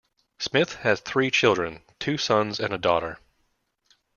Smith 0.39 0.77
has 0.77 0.99
three 0.99 1.29
children, 1.29 1.83
two 1.99 2.17
sons 2.17 2.59
and 2.59 2.73
a 2.73 2.77
daughter. 2.79 3.19